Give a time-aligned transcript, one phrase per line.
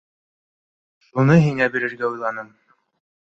[1.09, 2.51] Шуны һиңә бирергә уйланым.